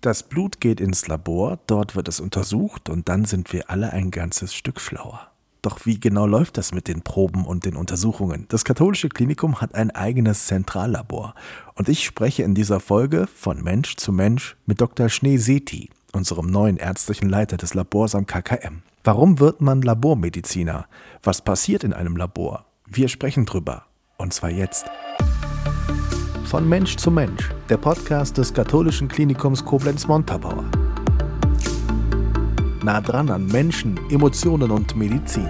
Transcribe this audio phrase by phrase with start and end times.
[0.00, 4.10] Das Blut geht ins Labor, dort wird es untersucht und dann sind wir alle ein
[4.10, 5.28] ganzes Stück schlauer.
[5.60, 8.46] Doch wie genau läuft das mit den Proben und den Untersuchungen?
[8.48, 11.34] Das katholische Klinikum hat ein eigenes Zentrallabor
[11.74, 15.10] und ich spreche in dieser Folge von Mensch zu Mensch mit Dr.
[15.10, 18.80] Schnee-Seti, unserem neuen ärztlichen Leiter des Labors am KKM.
[19.04, 20.86] Warum wird man Labormediziner?
[21.22, 22.64] Was passiert in einem Labor?
[22.86, 23.84] Wir sprechen drüber.
[24.16, 24.86] Und zwar jetzt.
[26.50, 30.64] Von Mensch zu Mensch, der Podcast des katholischen Klinikums Koblenz-Montabaur.
[32.82, 35.48] Nah dran an Menschen, Emotionen und Medizin.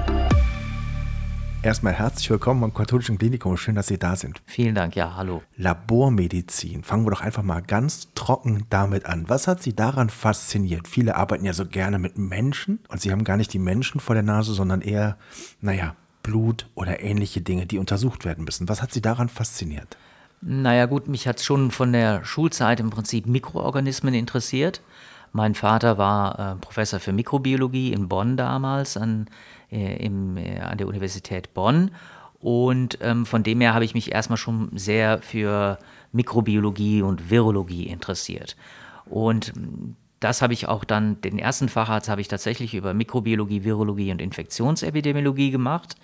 [1.63, 3.57] Erstmal herzlich willkommen am katholischen Klinikum.
[3.57, 4.43] Schön, dass Sie da sind.
[4.45, 5.41] Vielen Dank, ja, hallo.
[5.57, 6.85] Labormedizin.
[6.85, 9.27] Fangen wir doch einfach mal ganz trocken damit an.
[9.27, 10.87] Was hat Sie daran fasziniert?
[10.87, 14.15] Viele arbeiten ja so gerne mit Menschen und Sie haben gar nicht die Menschen vor
[14.15, 15.17] der Nase, sondern eher,
[15.63, 18.69] naja, Blut oder ähnliche Dinge, die untersucht werden müssen.
[18.69, 19.97] Was hat Sie daran fasziniert?
[20.43, 24.81] Naja gut, mich hat schon von der Schulzeit im Prinzip Mikroorganismen interessiert.
[25.33, 29.27] Mein Vater war äh, Professor für Mikrobiologie in Bonn damals an,
[29.71, 31.91] äh, im, äh, an der Universität Bonn.
[32.41, 35.79] Und ähm, von dem her habe ich mich erstmal schon sehr für
[36.13, 38.57] Mikrobiologie und Virologie interessiert.
[39.05, 39.53] Und
[40.21, 44.23] das habe ich auch dann, den ersten Facharzt habe ich tatsächlich über Mikrobiologie, Virologie und
[44.23, 45.97] Infektionsepidemiologie gemacht.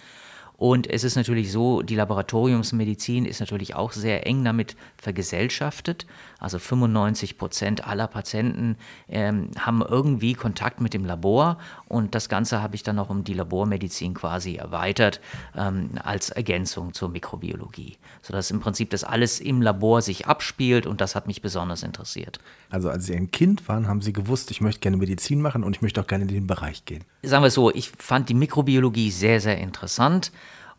[0.56, 6.06] Und es ist natürlich so, die Laboratoriumsmedizin ist natürlich auch sehr eng damit vergesellschaftet.
[6.38, 8.76] Also 95 Prozent aller Patienten
[9.08, 13.24] ähm, haben irgendwie Kontakt mit dem Labor und das Ganze habe ich dann auch um
[13.24, 15.20] die Labormedizin quasi erweitert
[15.56, 21.00] ähm, als Ergänzung zur Mikrobiologie, sodass im Prinzip das alles im Labor sich abspielt und
[21.00, 22.38] das hat mich besonders interessiert.
[22.70, 25.76] Also als Sie ein Kind waren, haben Sie gewusst, ich möchte gerne Medizin machen und
[25.76, 27.04] ich möchte auch gerne in den Bereich gehen.
[27.22, 30.32] Sagen wir es so, ich fand die Mikrobiologie sehr, sehr interessant.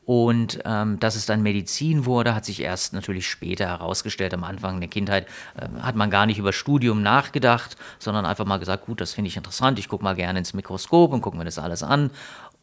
[0.08, 4.34] Und ähm, dass es dann Medizin wurde, hat sich erst natürlich später herausgestellt.
[4.34, 5.28] Am Anfang der Kindheit
[5.58, 9.28] äh, hat man gar nicht über Studium nachgedacht, sondern einfach mal gesagt, gut, das finde
[9.28, 12.12] ich interessant, ich gucke mal gerne ins Mikroskop und gucke mir das alles an.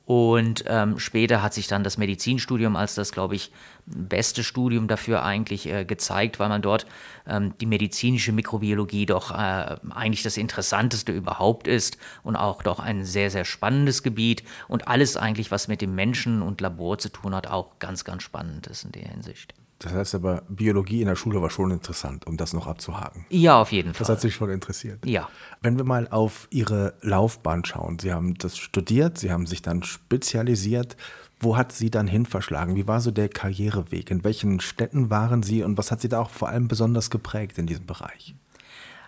[0.07, 3.51] Und ähm, später hat sich dann das Medizinstudium als das, glaube ich,
[3.87, 6.87] beste Studium dafür eigentlich äh, gezeigt, weil man dort
[7.27, 13.05] ähm, die medizinische Mikrobiologie doch äh, eigentlich das Interessanteste überhaupt ist und auch doch ein
[13.05, 17.35] sehr, sehr spannendes Gebiet und alles eigentlich, was mit dem Menschen und Labor zu tun
[17.35, 19.55] hat, auch ganz, ganz spannend ist in der Hinsicht.
[19.85, 23.27] Das heißt aber, Biologie in der Schule war schon interessant, um das noch abzuhaken.
[23.29, 23.99] Ja, auf jeden Fall.
[23.99, 25.05] Das hat sich schon interessiert.
[25.05, 25.29] Ja.
[25.61, 29.83] Wenn wir mal auf Ihre Laufbahn schauen, Sie haben das studiert, Sie haben sich dann
[29.83, 30.97] spezialisiert.
[31.39, 32.77] Wo hat Sie dann hin verschlagen?
[32.77, 34.11] Wie war so der Karriereweg?
[34.11, 37.59] In welchen Städten waren Sie und was hat Sie da auch vor allem besonders geprägt
[37.59, 38.35] in diesem Bereich?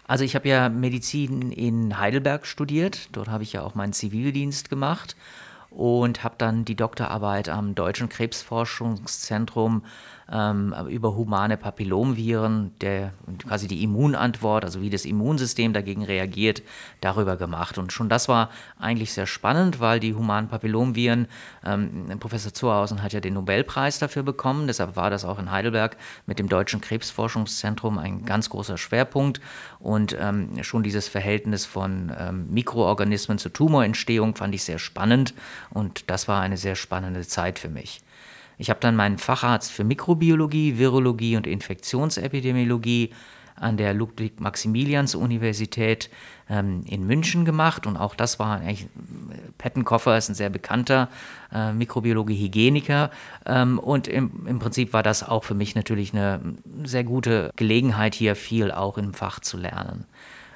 [0.06, 3.08] Also ich habe ja Medizin in Heidelberg studiert.
[3.12, 5.16] Dort habe ich ja auch meinen Zivildienst gemacht
[5.76, 9.82] und habe dann die Doktorarbeit am Deutschen Krebsforschungszentrum
[10.32, 13.12] ähm, über humane Papillomviren, der
[13.46, 16.62] quasi die Immunantwort, also wie das Immunsystem dagegen reagiert,
[17.00, 17.78] darüber gemacht.
[17.78, 18.50] Und schon das war
[18.80, 21.28] eigentlich sehr spannend, weil die humanen Papillomviren,
[21.64, 25.96] ähm, Professor Zuhausen hat ja den Nobelpreis dafür bekommen, deshalb war das auch in Heidelberg
[26.26, 29.40] mit dem Deutschen Krebsforschungszentrum ein ganz großer Schwerpunkt.
[29.78, 35.34] Und ähm, schon dieses Verhältnis von ähm, Mikroorganismen zur Tumorentstehung fand ich sehr spannend
[35.70, 38.00] und das war eine sehr spannende Zeit für mich.
[38.58, 43.10] Ich habe dann meinen Facharzt für Mikrobiologie, Virologie und Infektionsepidemiologie
[43.58, 46.10] an der Ludwig-Maximilians-Universität
[46.48, 47.86] ähm, in München gemacht.
[47.86, 48.86] Und auch das war eigentlich,
[49.58, 51.08] Pettenkoffer ist ein sehr bekannter
[51.52, 53.10] äh, Mikrobiologe-Hygieniker.
[53.46, 56.40] Ähm, und im, im Prinzip war das auch für mich natürlich eine
[56.84, 60.04] sehr gute Gelegenheit, hier viel auch im Fach zu lernen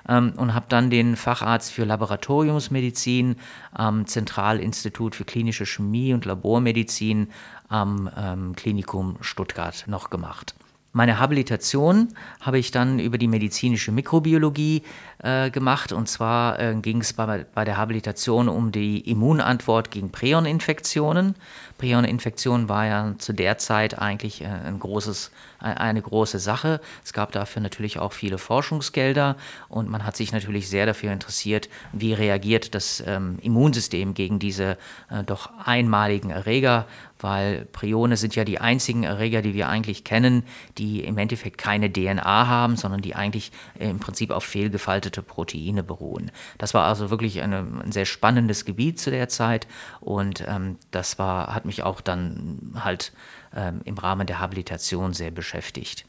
[0.08, 3.36] ähm, und habe dann den Facharzt für Laboratoriumsmedizin
[3.72, 7.28] am Zentralinstitut für klinische Chemie und Labormedizin
[7.68, 10.54] am ähm, Klinikum Stuttgart noch gemacht.
[10.92, 12.08] Meine Habilitation
[12.40, 14.82] habe ich dann über die medizinische Mikrobiologie
[15.18, 15.92] äh, gemacht.
[15.92, 21.36] Und zwar äh, ging es bei, bei, der Habilitation um die Immunantwort gegen Prioninfektionen.
[21.78, 25.30] Prioninfektion war ja zu der Zeit eigentlich äh, ein großes,
[25.60, 26.80] eine große Sache.
[27.04, 29.36] Es gab dafür natürlich auch viele Forschungsgelder
[29.68, 34.78] und man hat sich natürlich sehr dafür interessiert, wie reagiert das ähm, Immunsystem gegen diese
[35.10, 36.86] äh, doch einmaligen Erreger
[37.22, 40.44] weil Prione sind ja die einzigen Erreger, die wir eigentlich kennen,
[40.78, 46.30] die im Endeffekt keine DNA haben, sondern die eigentlich im Prinzip auf fehlgefaltete Proteine beruhen.
[46.58, 49.66] Das war also wirklich eine, ein sehr spannendes Gebiet zu der Zeit
[50.00, 53.12] und ähm, das war, hat mich auch dann halt
[53.54, 56.04] ähm, im Rahmen der Habilitation sehr beschäftigt.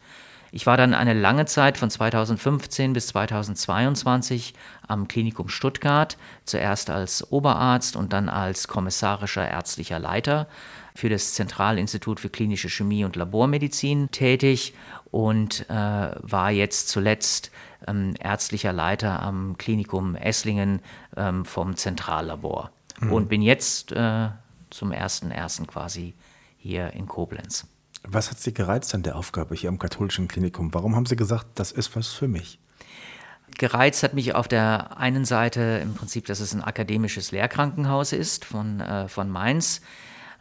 [0.53, 4.53] Ich war dann eine lange Zeit von 2015 bis 2022
[4.85, 10.47] am Klinikum Stuttgart, zuerst als Oberarzt und dann als kommissarischer ärztlicher Leiter
[10.93, 14.73] für das Zentralinstitut für klinische Chemie und Labormedizin tätig
[15.09, 17.49] und äh, war jetzt zuletzt
[17.87, 20.81] ähm, ärztlicher Leiter am Klinikum Esslingen
[21.15, 23.13] ähm, vom Zentrallabor mhm.
[23.13, 24.27] und bin jetzt äh,
[24.69, 26.13] zum ersten ersten quasi
[26.61, 27.67] hier in Koblenz.
[28.03, 30.73] Was hat Sie gereizt an der Aufgabe hier am katholischen Klinikum?
[30.73, 32.59] Warum haben Sie gesagt, das ist was für mich?
[33.57, 38.45] Gereizt hat mich auf der einen Seite im Prinzip, dass es ein akademisches Lehrkrankenhaus ist
[38.45, 39.81] von, äh, von Mainz.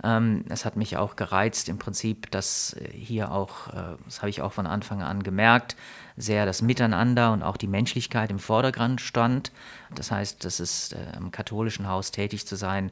[0.03, 4.43] Ähm, es hat mich auch gereizt im Prinzip, dass hier auch, äh, das habe ich
[4.43, 5.77] auch von Anfang an gemerkt,
[6.17, 9.53] sehr das Miteinander und auch die Menschlichkeit im Vordergrund stand.
[9.95, 12.91] Das heißt, das ist äh, im katholischen Haus tätig zu sein,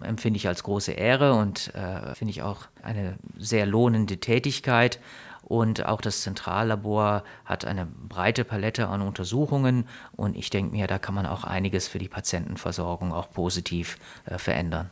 [0.00, 5.00] empfinde ich als große Ehre und äh, finde ich auch eine sehr lohnende Tätigkeit.
[5.42, 10.98] Und auch das Zentrallabor hat eine breite Palette an Untersuchungen und ich denke mir, da
[10.98, 14.90] kann man auch einiges für die Patientenversorgung auch positiv äh, verändern.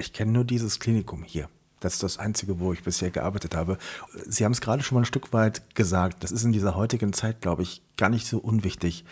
[0.00, 1.48] Ich kenne nur dieses Klinikum hier.
[1.78, 3.78] Das ist das Einzige, wo ich bisher gearbeitet habe.
[4.26, 6.24] Sie haben es gerade schon mal ein Stück weit gesagt.
[6.24, 9.04] Das ist in dieser heutigen Zeit, glaube ich, gar nicht so unwichtig.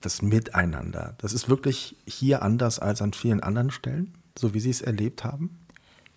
[0.00, 1.14] Das Miteinander.
[1.18, 5.24] Das ist wirklich hier anders als an vielen anderen Stellen, so wie Sie es erlebt
[5.24, 5.66] haben?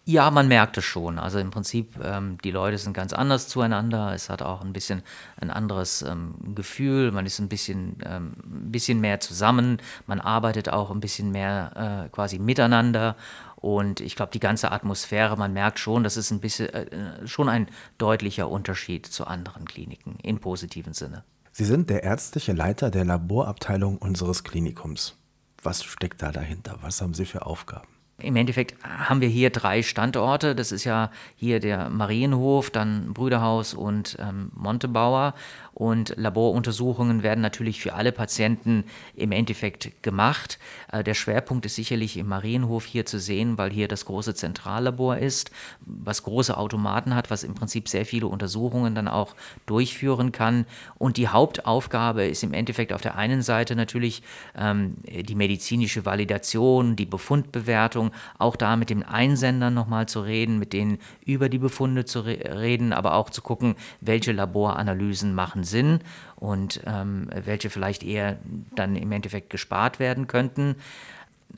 [0.09, 1.19] Ja, man merkt es schon.
[1.19, 4.11] Also im Prinzip, ähm, die Leute sind ganz anders zueinander.
[4.15, 5.03] Es hat auch ein bisschen
[5.39, 7.11] ein anderes ähm, Gefühl.
[7.11, 9.77] Man ist ein bisschen, ähm, ein bisschen mehr zusammen.
[10.07, 13.17] Man arbeitet auch ein bisschen mehr äh, quasi miteinander.
[13.61, 17.49] Und ich glaube, die ganze Atmosphäre, man merkt schon, das ist ein bisschen äh, schon
[17.49, 17.67] ein
[17.97, 21.25] deutlicher Unterschied zu anderen Kliniken im positiven Sinne.
[21.51, 25.17] Sie sind der ärztliche Leiter der Laborabteilung unseres Klinikums.
[25.61, 26.77] Was steckt da dahinter?
[26.81, 27.89] Was haben Sie für Aufgaben?
[28.21, 30.55] Im Endeffekt haben wir hier drei Standorte.
[30.55, 35.33] Das ist ja hier der Marienhof, dann Brüderhaus und ähm, Montebauer.
[35.79, 38.83] Und Laboruntersuchungen werden natürlich für alle Patienten
[39.15, 40.59] im Endeffekt gemacht.
[40.91, 45.15] Äh, der Schwerpunkt ist sicherlich im Marienhof hier zu sehen, weil hier das große Zentrallabor
[45.15, 45.51] ist,
[45.85, 49.37] was große Automaten hat, was im Prinzip sehr viele Untersuchungen dann auch
[49.67, 50.65] durchführen kann.
[50.97, 54.21] Und die Hauptaufgabe ist im Endeffekt auf der einen Seite natürlich
[54.57, 60.73] ähm, die medizinische Validation, die Befundbewertung, auch da mit den Einsendern nochmal zu reden, mit
[60.73, 65.99] denen über die Befunde zu re reden, aber auch zu gucken, welche Laboranalysen machen Sinn
[66.35, 68.37] und ähm, welche vielleicht eher
[68.75, 70.75] dann im Endeffekt gespart werden könnten.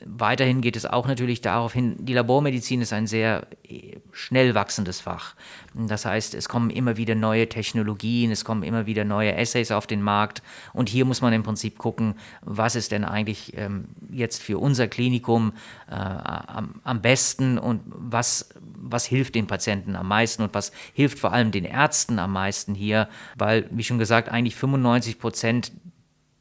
[0.04, 5.00] Weiterhin geht es auch natürlich darauf hin, die Labormedizin ist ein sehr äh, schnell wachsendes
[5.00, 5.34] Fach.
[5.74, 9.86] Das heißt, es kommen immer wieder neue Technologien, es kommen immer wieder neue Essays auf
[9.86, 10.42] den Markt
[10.72, 14.88] und hier muss man im Prinzip gucken, was ist denn eigentlich ähm, jetzt für unser
[14.88, 15.52] Klinikum
[15.88, 21.18] äh, am, am, besten und was, was hilft den Patienten am meisten und was hilft
[21.18, 25.72] vor allem den Ärzten am meisten hier, weil, wie schon gesagt, eigentlich 95 Prozent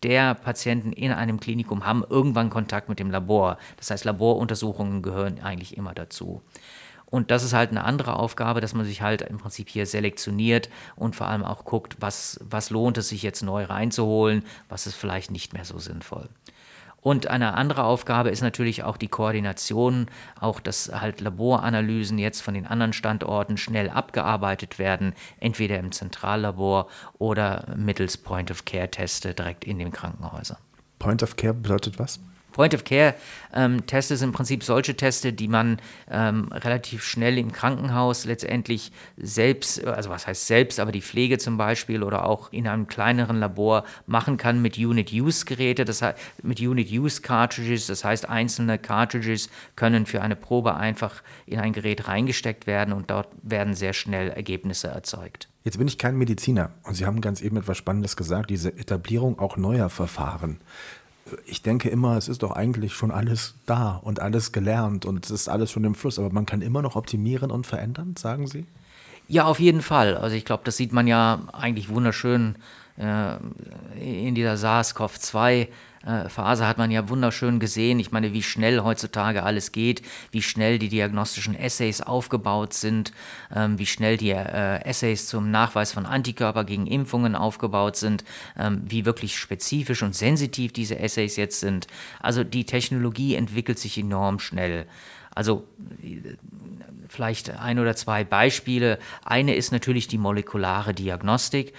[0.03, 3.57] der Patienten in einem Klinikum haben irgendwann Kontakt mit dem Labor.
[3.77, 6.41] Das heißt, Laboruntersuchungen gehören eigentlich immer dazu.
[7.05, 10.69] Und das ist halt eine andere Aufgabe, dass man sich halt im Prinzip hier selektioniert
[10.95, 14.95] und vor allem auch guckt, was, was lohnt es sich jetzt neu reinzuholen, was ist
[14.95, 16.29] vielleicht nicht mehr so sinnvoll.
[17.01, 20.05] Und eine andere Aufgabe ist natürlich auch die Koordination,
[20.39, 26.87] auch dass halt Laboranalysen jetzt von den anderen Standorten schnell abgearbeitet werden, entweder im Zentrallabor
[27.17, 30.57] oder mittels Point-of-Care-Teste direkt in den Krankenhäusern.
[30.99, 32.19] Point-of-Care bedeutet was?
[32.51, 38.91] Point-of-Care-Teste ähm, sind im Prinzip solche Teste, die man ähm, relativ schnell im Krankenhaus letztendlich
[39.17, 43.39] selbst, also was heißt selbst, aber die Pflege zum Beispiel oder auch in einem kleineren
[43.39, 50.21] Labor machen kann mit Unit-Use-Geräte, das heißt mit Unit-Use-Cartridges, das heißt einzelne Cartridges können für
[50.21, 55.47] eine Probe einfach in ein Gerät reingesteckt werden und dort werden sehr schnell Ergebnisse erzeugt.
[55.63, 59.37] Jetzt bin ich kein Mediziner und Sie haben ganz eben etwas Spannendes gesagt, diese Etablierung
[59.37, 60.59] auch neuer Verfahren
[61.45, 65.31] ich denke immer, es ist doch eigentlich schon alles da und alles gelernt und es
[65.31, 68.65] ist alles schon im Fluss, aber man kann immer noch optimieren und verändern, sagen Sie?
[69.27, 70.17] Ja, auf jeden Fall.
[70.17, 72.55] Also ich glaube, das sieht man ja eigentlich wunderschön
[72.97, 73.35] äh,
[73.99, 75.67] in dieser SARS-CoV-2 äh,
[76.03, 77.99] Phase hat man ja wunderschön gesehen.
[77.99, 83.11] Ich meine, wie schnell heutzutage alles geht, wie schnell die diagnostischen Essays aufgebaut sind,
[83.55, 88.23] ähm, wie schnell die äh, Essays zum Nachweis von Antikörper gegen Impfungen aufgebaut sind,
[88.57, 91.87] ähm, wie wirklich spezifisch und sensitiv diese Essays jetzt sind.
[92.19, 94.87] Also die Technologie entwickelt sich enorm schnell.
[95.33, 95.65] Also
[97.11, 98.97] vielleicht ein oder zwei Beispiele.
[99.23, 101.73] Eine ist natürlich die molekulare Diagnostik.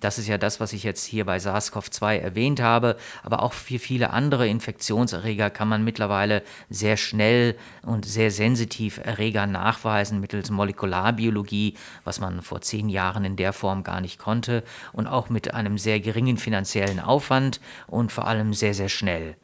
[0.00, 2.96] Das ist ja das, was ich jetzt hier bei SARS-CoV-2 erwähnt habe.
[3.22, 9.46] Aber auch für viele andere Infektionserreger kann man mittlerweile sehr schnell und sehr sensitiv Erreger
[9.46, 11.74] nachweisen mittels Molekularbiologie,
[12.04, 14.62] was man vor zehn Jahren in der Form gar nicht konnte.
[14.92, 19.36] Und auch mit einem sehr geringen finanziellen Aufwand und vor allem sehr, sehr schnell.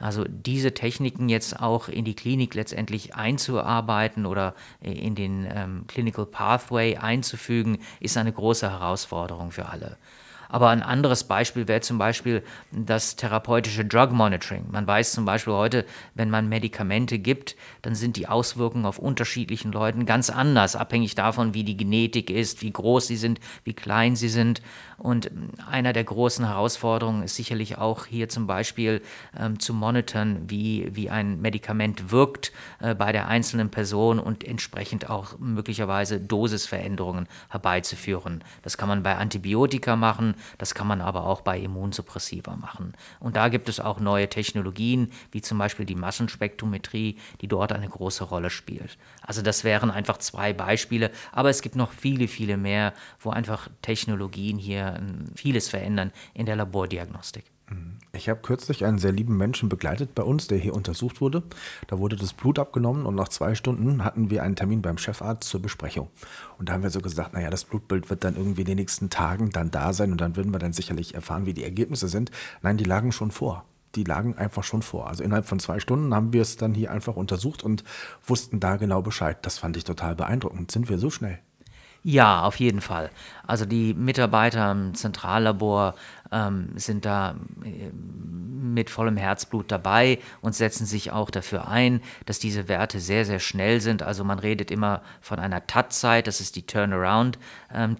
[0.00, 6.26] Also diese Techniken jetzt auch in die Klinik letztendlich einzuarbeiten oder in den ähm, Clinical
[6.26, 9.98] Pathway einzufügen, ist eine große Herausforderung für alle.
[10.50, 12.42] Aber ein anderes Beispiel wäre zum Beispiel
[12.72, 14.66] das therapeutische Drug Monitoring.
[14.70, 19.70] Man weiß zum Beispiel heute, wenn man Medikamente gibt, dann sind die Auswirkungen auf unterschiedlichen
[19.70, 24.16] Leuten ganz anders, abhängig davon, wie die Genetik ist, wie groß sie sind, wie klein
[24.16, 24.60] sie sind.
[24.98, 25.30] Und
[25.70, 29.00] einer der großen Herausforderungen ist sicherlich auch hier zum Beispiel
[29.38, 35.08] ähm, zu monitoren, wie, wie ein Medikament wirkt äh, bei der einzelnen Person und entsprechend
[35.08, 38.42] auch möglicherweise Dosisveränderungen herbeizuführen.
[38.62, 42.94] Das kann man bei Antibiotika machen, das kann man aber auch bei Immunsuppressiva machen.
[43.18, 47.88] Und da gibt es auch neue Technologien, wie zum Beispiel die Massenspektrometrie, die dort eine
[47.88, 48.98] große Rolle spielt.
[49.22, 53.68] Also das wären einfach zwei Beispiele, aber es gibt noch viele, viele mehr, wo einfach
[53.82, 57.49] Technologien hier ähm, vieles verändern in der Labordiagnostik.
[58.12, 61.44] Ich habe kürzlich einen sehr lieben Menschen begleitet bei uns, der hier untersucht wurde.
[61.86, 65.48] Da wurde das Blut abgenommen und nach zwei Stunden hatten wir einen Termin beim Chefarzt
[65.48, 66.08] zur Besprechung.
[66.58, 69.10] Und da haben wir so gesagt, naja, das Blutbild wird dann irgendwie in den nächsten
[69.10, 72.32] Tagen dann da sein und dann würden wir dann sicherlich erfahren, wie die Ergebnisse sind.
[72.62, 73.64] Nein, die lagen schon vor.
[73.94, 75.06] Die lagen einfach schon vor.
[75.06, 77.84] Also innerhalb von zwei Stunden haben wir es dann hier einfach untersucht und
[78.26, 79.38] wussten da genau Bescheid.
[79.42, 80.70] Das fand ich total beeindruckend.
[80.70, 81.38] Sind wir so schnell?
[82.02, 83.10] Ja, auf jeden Fall.
[83.46, 85.94] Also die Mitarbeiter im Zentrallabor
[86.32, 92.38] ähm, sind da äh, mit vollem Herzblut dabei und setzen sich auch dafür ein, dass
[92.38, 94.02] diese Werte sehr, sehr schnell sind.
[94.02, 97.38] Also man redet immer von einer TAT-Zeit, das ist die Turnaround
[97.74, 97.96] ähm,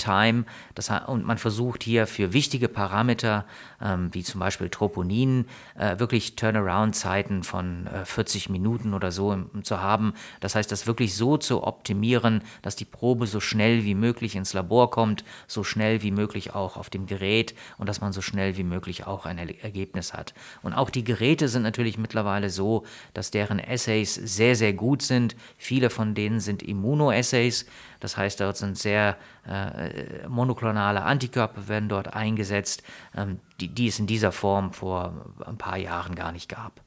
[1.07, 3.45] und man versucht hier für wichtige Parameter,
[3.83, 9.64] ähm, wie zum Beispiel Troponin, äh, wirklich Turnaround-Zeiten von äh, 40 Minuten oder so im,
[9.64, 10.14] zu haben.
[10.40, 14.52] Das heißt, das wirklich so zu optimieren, dass die Probe so schnell wie möglich ins
[14.52, 18.56] Labor kommt, so schnell wie möglich auch auf dem Gerät und dass man so schnell
[18.56, 20.35] wie möglich auch ein Ergebnis hat.
[20.62, 25.37] Und auch die Geräte sind natürlich mittlerweile so, dass deren Assays sehr, sehr gut sind.
[25.56, 27.66] Viele von denen sind Immunoassays.
[28.00, 29.16] Das heißt, dort sind sehr
[29.47, 32.82] äh, monoklonale Antikörper werden dort eingesetzt,
[33.16, 36.80] ähm, die, die es in dieser Form vor ein paar Jahren gar nicht gab.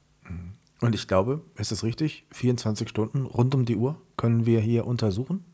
[0.80, 2.24] Und ich glaube, ist es richtig?
[2.32, 5.44] 24 Stunden rund um die Uhr können wir hier untersuchen?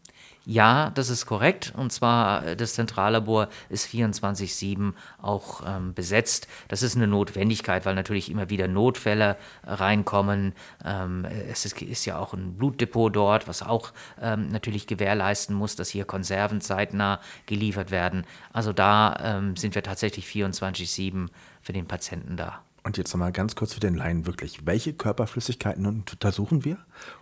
[0.47, 1.73] Ja, das ist korrekt.
[1.77, 6.49] Und zwar äh, das Zentrallabor ist 24-7 auch ähm, besetzt.
[6.69, 10.55] Das ist eine Notwendigkeit, weil natürlich immer wieder Notfälle reinkommen.
[10.85, 15.77] Ähm, es ist, ist, ja auch ein Blutdepot dort, was auch ähm, natürlich gewährleisten muss,
[15.77, 18.25] dass hier Konserven zeitnah geliefert werden.
[18.53, 21.29] Also da ähm, sind wir tatsächlich 24-7
[21.61, 22.63] für den Patienten da.
[22.83, 24.67] Und jetzt nochmal ganz kurz für den Laien wirklich.
[24.67, 26.79] Welche Körperflüssigkeiten untersuchen wir?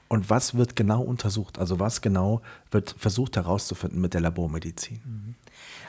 [0.07, 1.59] Und was wird genau untersucht?
[1.59, 5.37] Also was genau wird versucht herauszufinden mit der Labormedizin?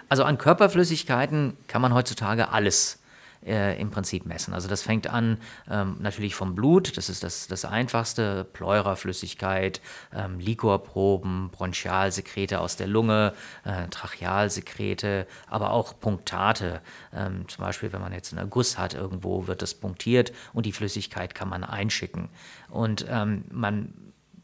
[0.10, 3.00] Also an Körperflüssigkeiten kann man heutzutage alles
[3.46, 4.53] äh, im Prinzip messen.
[4.53, 5.38] Also das fängt an
[5.69, 9.81] ähm, natürlich vom Blut, das ist das, das einfachste, Pleuraflüssigkeit,
[10.13, 16.81] ähm, Liquorproben, Bronchialsekrete aus der Lunge, äh, Trachealsekrete, aber auch Punktate.
[17.13, 20.72] Ähm, zum Beispiel, wenn man jetzt einen Guss hat, irgendwo wird das punktiert und die
[20.72, 22.29] Flüssigkeit kann man einschicken.
[22.69, 23.93] Und ähm, man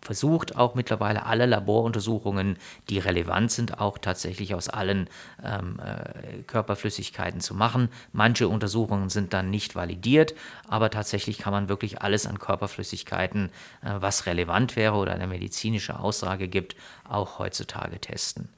[0.05, 2.57] versucht auch mittlerweile alle Laboruntersuchungen,
[2.89, 5.09] die relevant sind, auch tatsächlich aus allen
[5.43, 7.89] ähm, äh, Körperflüssigkeiten zu machen.
[8.13, 10.35] Manche Untersuchungen sind dann nicht validiert,
[10.69, 13.49] aber tatsächlich kann man wirklich alles an Körperflüssigkeiten,
[13.81, 16.75] äh, was relevant wäre oder eine medizinische Aussage gibt,
[17.09, 18.49] auch heutzutage testen.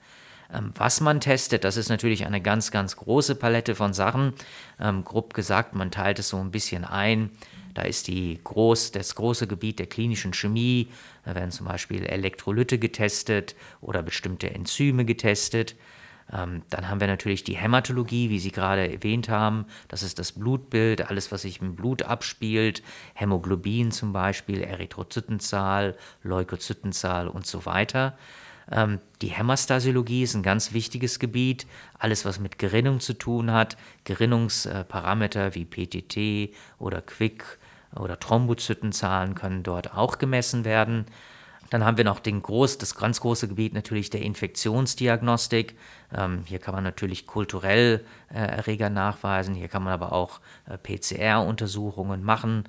[0.54, 4.34] Ähm, was man testet, das ist natürlich eine ganz, ganz große Palette von Sachen.
[4.80, 7.32] Ähm, grob gesagt, man teilt es so ein bisschen ein.
[7.74, 10.88] Da ist die groß, das große Gebiet der klinischen Chemie,
[11.24, 15.76] da werden zum Beispiel Elektrolyte getestet oder bestimmte Enzyme getestet.
[16.34, 19.66] Ähm, dann haben wir natürlich die Hämatologie, wie Sie gerade erwähnt haben.
[19.88, 22.84] Das ist das Blutbild, alles, was sich im Blut abspielt.
[23.14, 28.18] Hämoglobin zum Beispiel, Erythrozytenzahl, Leukozytenzahl und so weiter.
[28.72, 31.68] Ähm, die Hämastasiologie ist ein ganz wichtiges Gebiet.
[31.98, 33.78] Alles, was mit Gerinnung zu tun hat.
[34.04, 37.60] Gerinnungsparameter wie PTT oder Quick
[37.96, 41.06] oder Thrombozytenzahlen können dort auch gemessen werden.
[41.70, 45.76] Dann haben wir noch den groß, das ganz große Gebiet natürlich der Infektionsdiagnostik.
[46.16, 50.78] Ähm, hier kann man natürlich kulturell äh, Erreger nachweisen, hier kann man aber auch äh,
[50.78, 52.64] PCR-Untersuchungen machen.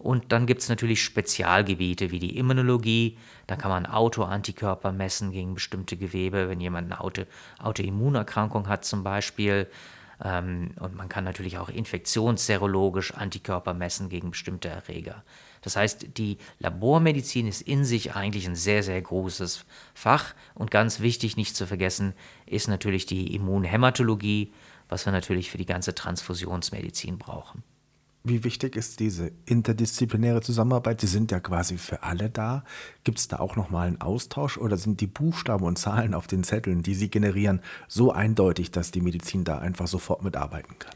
[0.00, 3.18] Und dann gibt es natürlich Spezialgebiete wie die Immunologie.
[3.46, 7.24] Da kann man Autoantikörper messen gegen bestimmte Gewebe, wenn jemand eine Auto,
[7.58, 9.68] Autoimmunerkrankung hat zum Beispiel.
[10.24, 15.22] Ähm, und man kann natürlich auch infektionsserologisch Antikörper messen gegen bestimmte Erreger.
[15.60, 20.34] Das heißt, die Labormedizin ist in sich eigentlich ein sehr, sehr großes Fach.
[20.54, 22.14] Und ganz wichtig, nicht zu vergessen,
[22.46, 24.54] ist natürlich die Immunhämatologie,
[24.88, 27.62] was wir natürlich für die ganze Transfusionsmedizin brauchen.
[28.22, 31.00] Wie wichtig ist diese interdisziplinäre Zusammenarbeit?
[31.00, 32.64] Sie sind ja quasi für alle da.
[33.02, 36.44] Gibt es da auch nochmal einen Austausch oder sind die Buchstaben und Zahlen auf den
[36.44, 40.92] Zetteln, die Sie generieren, so eindeutig, dass die Medizin da einfach sofort mitarbeiten kann?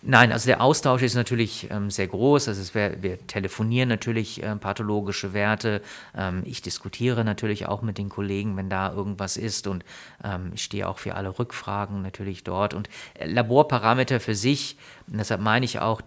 [0.00, 2.46] Nein, also der Austausch ist natürlich ähm, sehr groß.
[2.46, 5.82] Also wär, wir telefonieren natürlich äh, pathologische Werte.
[6.16, 9.84] Ähm, ich diskutiere natürlich auch mit den Kollegen, wenn da irgendwas ist und
[10.22, 12.74] ähm, ich stehe auch für alle Rückfragen natürlich dort.
[12.74, 14.76] Und äh, Laborparameter für sich,
[15.08, 16.00] deshalb meine ich auch,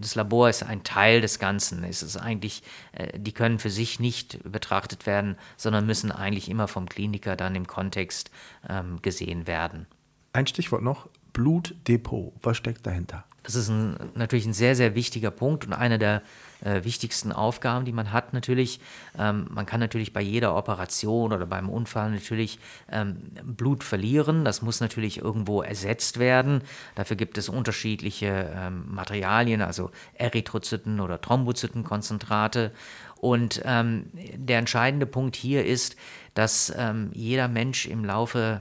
[0.00, 1.82] das Labor ist ein Teil des Ganzen.
[1.82, 6.68] Es ist eigentlich, äh, die können für sich nicht betrachtet werden, sondern müssen eigentlich immer
[6.68, 8.30] vom Kliniker dann im Kontext
[8.68, 9.86] ähm, gesehen werden.
[10.32, 12.34] Ein Stichwort noch, Blutdepot.
[12.40, 13.24] Was steckt dahinter?
[13.42, 16.22] Das ist ein, natürlich ein sehr, sehr wichtiger Punkt und eine der
[16.64, 18.80] äh, wichtigsten Aufgaben, die man hat natürlich.
[19.18, 22.58] Ähm, man kann natürlich bei jeder Operation oder beim Unfall natürlich
[22.90, 24.44] ähm, Blut verlieren.
[24.44, 26.62] Das muss natürlich irgendwo ersetzt werden.
[26.94, 32.70] Dafür gibt es unterschiedliche ähm, Materialien, also Erythrozyten oder Thrombozytenkonzentrate.
[33.16, 35.96] Und ähm, der entscheidende Punkt hier ist,
[36.34, 38.60] dass ähm, jeder Mensch im Laufe,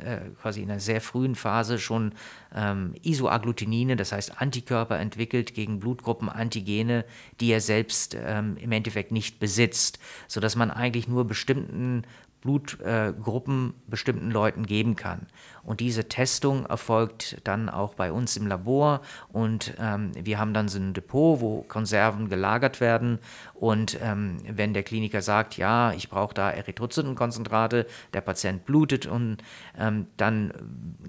[0.00, 2.12] äh, quasi in einer sehr frühen Phase schon
[2.54, 7.04] ähm, Isoagglutinine, das heißt Antikörper entwickelt gegen Blutgruppenantigene,
[7.40, 12.04] die er selbst ähm, im Endeffekt nicht besitzt, sodass man eigentlich nur bestimmten
[12.40, 15.26] Blutgruppen bestimmten Leuten geben kann.
[15.62, 19.02] Und diese Testung erfolgt dann auch bei uns im Labor.
[19.28, 23.18] Und ähm, wir haben dann so ein Depot, wo Konserven gelagert werden.
[23.54, 29.38] Und ähm, wenn der Kliniker sagt, ja, ich brauche da Erythrozytenkonzentrate, der Patient blutet und
[29.78, 30.52] ähm, dann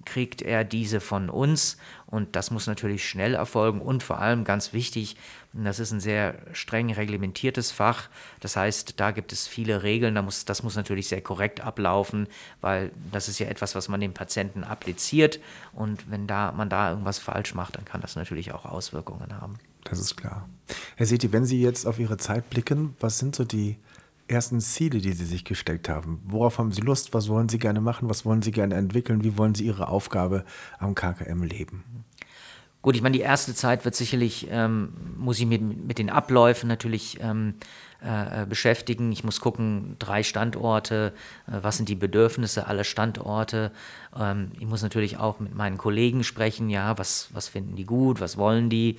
[0.06, 1.78] kriegt er diese von uns
[2.12, 5.16] und das muss natürlich schnell erfolgen und vor allem ganz wichtig,
[5.54, 8.10] das ist ein sehr streng reglementiertes Fach.
[8.42, 12.28] Das heißt, da gibt es viele Regeln, da muss, das muss natürlich sehr korrekt ablaufen,
[12.60, 15.40] weil das ist ja etwas, was man dem Patienten appliziert
[15.74, 19.58] und wenn da, man da irgendwas falsch macht, dann kann das natürlich auch Auswirkungen haben.
[19.86, 20.48] Das ist klar.
[20.98, 23.78] Herr Seti, wenn Sie jetzt auf Ihre Zeit blicken, was sind so die
[24.32, 26.22] ersten Ziele, die Sie sich gesteckt haben?
[26.26, 27.14] Worauf haben Sie Lust?
[27.14, 28.10] Was wollen Sie gerne machen?
[28.10, 29.24] Was wollen Sie gerne entwickeln?
[29.24, 30.46] Wie wollen Sie Ihre Aufgabe
[30.80, 31.84] am KKM leben?
[32.82, 36.68] Gut, ich meine, die erste Zeit wird sicherlich, ähm, muss ich mit, mit den Abläufen
[36.68, 37.56] natürlich ähm,
[38.02, 39.12] äh, beschäftigen.
[39.12, 41.14] Ich muss gucken, drei Standorte,
[41.48, 43.72] äh, was sind die Bedürfnisse aller Standorte.
[44.20, 48.20] Ähm, ich muss natürlich auch mit meinen Kollegen sprechen, ja, was, was finden die gut,
[48.20, 48.98] was wollen die.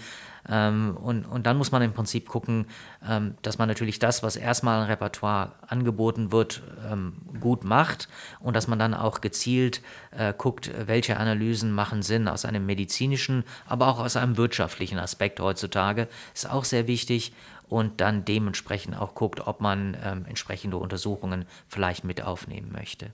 [0.49, 2.67] Ähm, und, und dann muss man im Prinzip gucken,
[3.09, 8.09] ähm, dass man natürlich das, was erstmal ein Repertoire angeboten wird, ähm, gut macht
[8.41, 13.45] und dass man dann auch gezielt äh, guckt, welche Analysen machen Sinn aus einem medizinischen,
[13.67, 16.09] aber auch aus einem wirtschaftlichen Aspekt heutzutage.
[16.35, 17.33] Ist auch sehr wichtig
[17.69, 23.13] und dann dementsprechend auch guckt, ob man ähm, entsprechende Untersuchungen vielleicht mit aufnehmen möchte.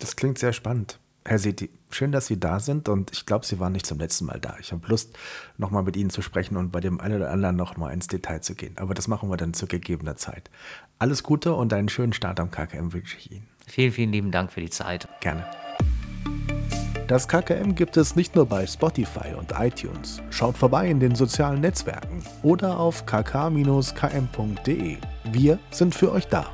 [0.00, 0.98] Das klingt sehr spannend.
[1.26, 4.24] Herr Seti, schön, dass Sie da sind und ich glaube, Sie waren nicht zum letzten
[4.24, 4.56] Mal da.
[4.58, 5.18] Ich habe Lust,
[5.58, 8.54] nochmal mit Ihnen zu sprechen und bei dem einen oder anderen nochmal ins Detail zu
[8.54, 8.76] gehen.
[8.78, 10.50] Aber das machen wir dann zu gegebener Zeit.
[10.98, 13.46] Alles Gute und einen schönen Start am KKM wünsche ich Ihnen.
[13.66, 15.08] Vielen, vielen lieben Dank für die Zeit.
[15.20, 15.44] Gerne.
[17.10, 20.22] Das KKM gibt es nicht nur bei Spotify und iTunes.
[20.30, 24.96] Schaut vorbei in den sozialen Netzwerken oder auf kk-km.de.
[25.32, 26.46] Wir sind für euch da.